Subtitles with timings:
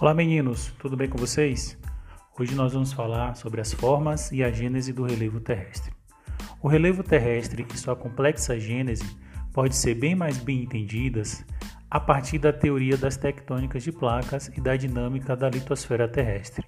[0.00, 1.76] Olá meninos, tudo bem com vocês?
[2.38, 5.92] Hoje nós vamos falar sobre as formas e a gênese do relevo terrestre.
[6.62, 9.04] O relevo terrestre e sua complexa gênese
[9.52, 11.44] pode ser bem mais bem entendidas
[11.90, 16.64] a partir da teoria das tectônicas de placas e da dinâmica da litosfera terrestre.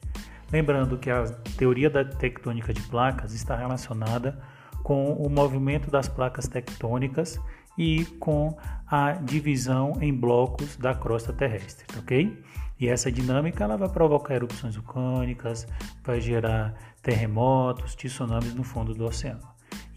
[0.52, 1.24] Lembrando que a
[1.56, 4.38] teoria da tectônica de placas está relacionada
[4.82, 7.40] com o movimento das placas tectônicas
[7.78, 8.54] e com
[8.86, 12.38] a divisão em blocos da crosta terrestre, ok?
[12.82, 15.68] E essa dinâmica ela vai provocar erupções vulcânicas,
[16.02, 19.38] vai gerar terremotos, tsunamis no fundo do oceano.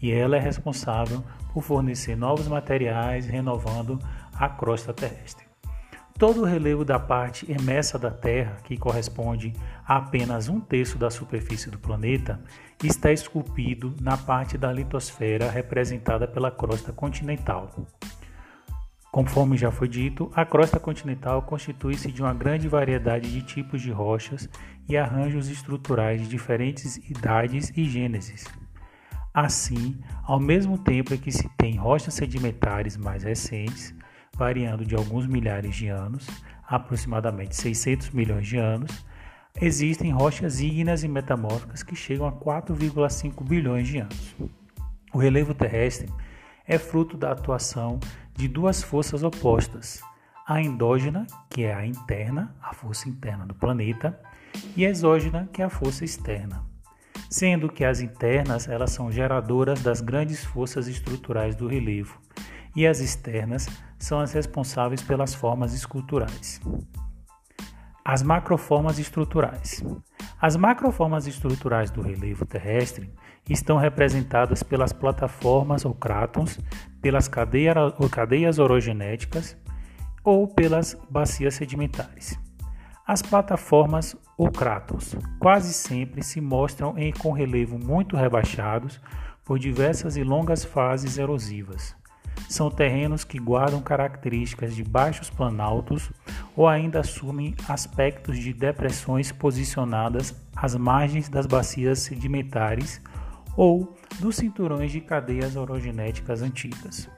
[0.00, 1.20] E ela é responsável
[1.52, 3.98] por fornecer novos materiais, renovando
[4.32, 5.44] a crosta terrestre.
[6.16, 9.52] Todo o relevo da parte emersa da Terra, que corresponde
[9.84, 12.40] a apenas um terço da superfície do planeta,
[12.84, 17.68] está esculpido na parte da litosfera representada pela crosta continental.
[19.16, 23.90] Conforme já foi dito, a crosta continental constitui-se de uma grande variedade de tipos de
[23.90, 24.46] rochas
[24.86, 28.44] e arranjos estruturais de diferentes idades e gênesis.
[29.32, 33.94] Assim, ao mesmo tempo que se tem rochas sedimentares mais recentes,
[34.36, 36.28] variando de alguns milhares de anos,
[36.68, 39.02] aproximadamente 600 milhões de anos,
[39.58, 44.36] existem rochas ígneas e metamórficas que chegam a 4,5 bilhões de anos.
[45.10, 46.06] O relevo terrestre
[46.66, 48.00] é fruto da atuação
[48.34, 50.00] de duas forças opostas:
[50.46, 54.18] a endógena, que é a interna, a força interna do planeta,
[54.76, 56.64] e a exógena, que é a força externa.
[57.30, 62.20] Sendo que as internas elas são geradoras das grandes forças estruturais do relevo,
[62.74, 66.60] e as externas são as responsáveis pelas formas esculturais.
[68.04, 69.82] As macroformas estruturais.
[70.40, 73.10] As macroformas estruturais do relevo terrestre
[73.48, 76.58] estão representadas pelas plataformas ou crátons,
[77.00, 79.56] pelas cadeias orogenéticas
[80.24, 82.38] ou pelas bacias sedimentares.
[83.06, 89.00] As plataformas ou crátons quase sempre se mostram em, com relevo muito rebaixados
[89.44, 91.94] por diversas e longas fases erosivas
[92.48, 96.10] são terrenos que guardam características de baixos planaltos
[96.54, 103.00] ou ainda assumem aspectos de depressões posicionadas às margens das bacias sedimentares
[103.56, 107.08] ou dos cinturões de cadeias orogenéticas antigas.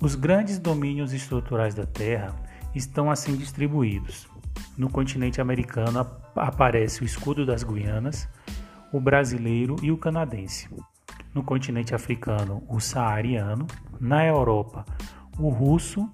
[0.00, 2.34] Os grandes domínios estruturais da Terra
[2.74, 4.28] estão assim distribuídos.
[4.76, 6.06] No continente americano
[6.36, 8.28] aparece o escudo das Guianas,
[8.92, 10.68] o brasileiro e o canadense
[11.34, 13.66] no continente africano o saariano,
[14.00, 14.84] na Europa
[15.38, 16.08] o russo,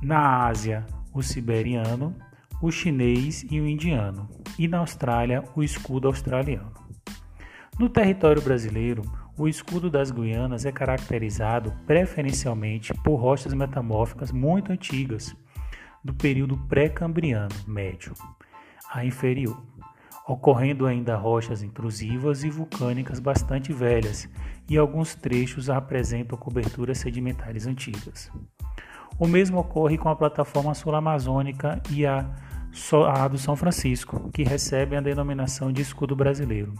[0.00, 2.16] na Ásia o siberiano,
[2.62, 4.28] o chinês e o indiano,
[4.58, 6.72] e na Austrália o escudo australiano.
[7.78, 9.02] No território brasileiro,
[9.36, 15.34] o escudo das Guianas é caracterizado preferencialmente por rochas metamórficas muito antigas,
[16.04, 18.12] do período pré-cambriano médio
[18.92, 19.62] a inferior
[20.26, 24.28] ocorrendo ainda rochas intrusivas e vulcânicas bastante velhas,
[24.68, 28.30] e alguns trechos apresentam coberturas sedimentares antigas.
[29.18, 32.30] O mesmo ocorre com a plataforma sul-amazônica e a,
[33.08, 36.72] a do São Francisco, que recebem a denominação de escudo brasileiro.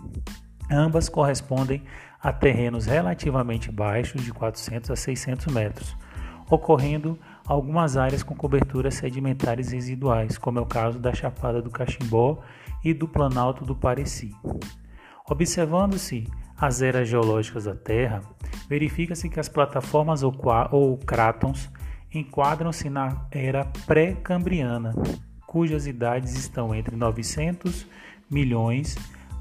[0.72, 1.82] Ambas correspondem
[2.18, 5.94] a terrenos relativamente baixos, de 400 a 600 metros,
[6.48, 12.42] ocorrendo algumas áreas com coberturas sedimentares residuais, como é o caso da Chapada do Caximbó
[12.82, 14.34] e do Planalto do Pareci.
[15.28, 18.22] Observando-se as eras geológicas da Terra,
[18.66, 20.34] verifica-se que as plataformas ou,
[20.70, 21.70] ou crátons
[22.14, 24.94] enquadram-se na era pré-cambriana,
[25.46, 27.86] cujas idades estão entre 900
[28.30, 28.96] milhões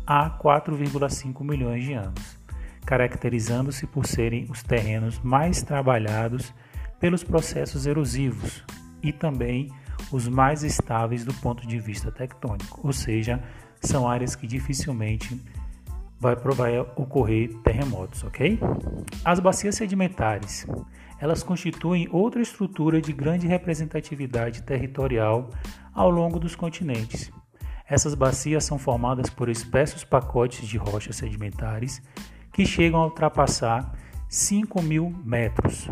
[0.06, 2.40] a 4,5 milhões de anos,
[2.86, 6.54] caracterizando-se por serem os terrenos mais trabalhados
[7.00, 8.64] pelos processos erosivos
[9.02, 9.72] e também
[10.12, 13.42] os mais estáveis do ponto de vista tectônico, ou seja,
[13.80, 15.42] são áreas que dificilmente
[16.20, 18.60] vai, vai ocorrer terremotos, ok?
[19.26, 20.68] As bacias sedimentares,
[21.20, 25.50] elas constituem outra estrutura de grande representatividade territorial
[25.94, 27.32] ao longo dos continentes.
[27.92, 32.02] Essas bacias são formadas por espessos pacotes de rochas sedimentares
[32.54, 33.92] que chegam a ultrapassar
[34.30, 35.90] 5 mil metros.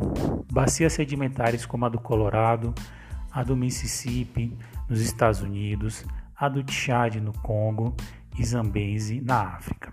[0.50, 2.74] Bacias sedimentares como a do Colorado,
[3.30, 4.58] a do Mississippi
[4.88, 6.06] nos Estados Unidos,
[6.38, 7.94] a do Tchad no Congo
[8.38, 9.92] e Zambeze na África.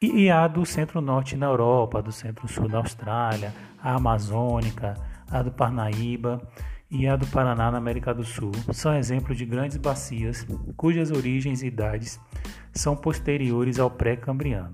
[0.00, 3.52] E a do Centro-Norte na Europa, do Centro-Sul na Austrália,
[3.82, 4.94] a Amazônica,
[5.30, 6.40] a do Parnaíba
[6.90, 10.44] e a do Paraná na América do Sul são exemplos de grandes bacias
[10.76, 12.20] cujas origens e idades
[12.72, 14.72] são posteriores ao pré-cambriano.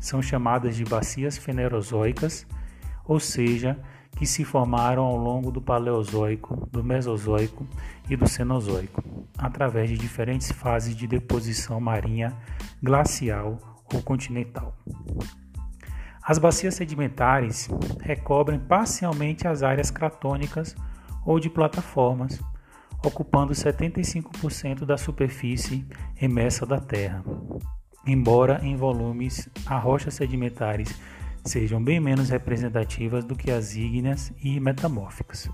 [0.00, 2.46] São chamadas de bacias fenerozoicas,
[3.06, 3.78] ou seja,
[4.16, 7.66] que se formaram ao longo do Paleozoico, do Mesozoico
[8.08, 9.02] e do Cenozoico,
[9.38, 12.36] através de diferentes fases de deposição marinha,
[12.82, 13.58] glacial
[13.92, 14.76] ou continental.
[16.22, 17.68] As bacias sedimentares
[18.00, 20.76] recobrem parcialmente as áreas cratônicas
[21.24, 22.40] ou de plataformas,
[23.04, 25.86] ocupando 75% da superfície
[26.20, 27.24] emersa da Terra.
[28.06, 30.98] Embora em volumes as rochas sedimentares
[31.44, 35.50] sejam bem menos representativas do que as ígneas e metamórficas.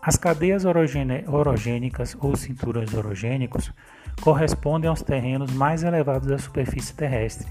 [0.00, 3.72] As cadeias orogênicas ou cinturões orogênicos
[4.20, 7.48] correspondem aos terrenos mais elevados da superfície terrestre.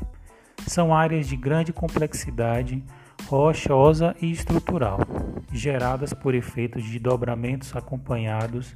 [0.65, 2.83] São áreas de grande complexidade
[3.27, 4.99] rochosa e estrutural,
[5.51, 8.73] geradas por efeitos de dobramentos acompanhados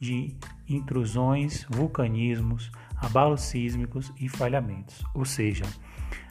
[0.00, 0.36] de
[0.68, 5.64] intrusões, vulcanismos, abalos sísmicos e falhamentos, ou seja,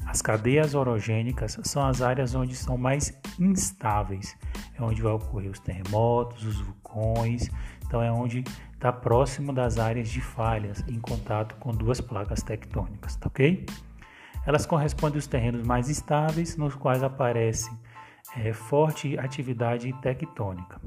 [0.05, 4.37] as cadeias orogênicas são as áreas onde são mais instáveis,
[4.79, 7.49] é onde vai ocorrer os terremotos, os vulcões,
[7.85, 13.17] então é onde está próximo das áreas de falhas em contato com duas placas tectônicas,
[13.17, 13.65] tá ok?
[14.47, 17.69] Elas correspondem aos terrenos mais estáveis, nos quais aparece
[18.33, 20.79] é, forte atividade tectônica.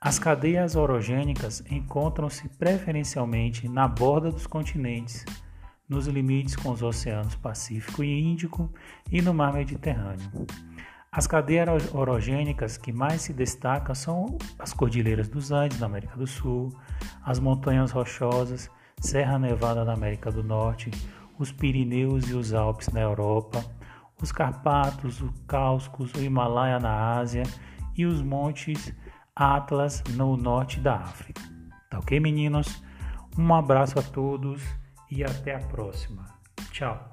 [0.00, 5.24] As cadeias orogênicas encontram-se preferencialmente na borda dos continentes,
[5.88, 8.72] nos limites com os oceanos Pacífico e Índico
[9.10, 10.46] e no Mar Mediterrâneo.
[11.10, 16.26] As cadeias orogênicas que mais se destacam são as Cordilheiras dos Andes, na América do
[16.26, 16.72] Sul,
[17.24, 18.70] as Montanhas Rochosas,
[19.00, 20.88] Serra Nevada na América do Norte,
[21.38, 23.64] os Pirineus e os Alpes na Europa,
[24.20, 27.42] os Carpatos, os Cáucasos, o Himalaia na Ásia
[27.96, 28.94] e os Montes
[29.34, 31.42] Atlas no norte da África.
[31.90, 32.82] Tá ok, meninos?
[33.36, 34.62] Um abraço a todos
[35.10, 36.24] e até a próxima.
[36.70, 37.11] Tchau!